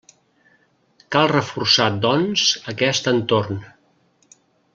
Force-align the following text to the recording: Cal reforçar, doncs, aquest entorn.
Cal 1.15 1.29
reforçar, 1.33 1.87
doncs, 2.07 2.47
aquest 2.75 3.11
entorn. 3.13 3.61